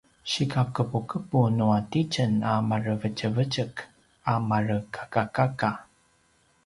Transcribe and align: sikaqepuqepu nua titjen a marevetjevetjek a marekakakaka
sikaqepuqepu 0.31 1.39
nua 1.57 1.79
titjen 1.91 2.33
a 2.51 2.53
marevetjevetjek 2.69 3.75
a 4.33 4.35
marekakakaka 4.49 5.69